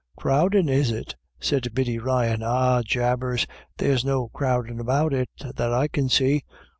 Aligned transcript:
"Crowdin', 0.19 0.67
is 0.67 0.89
it?" 0.89 1.15
said 1.39 1.75
Biddy 1.75 1.99
Ryan;" 1.99 2.41
oh 2.43 2.81
jabers, 2.83 3.45
there's 3.77 4.03
no 4.03 4.29
crowdin* 4.29 4.79
about 4.79 5.13
it 5.13 5.29
that 5.55 5.71
I 5.71 5.87
can 5.89 6.09
see. 6.09 6.41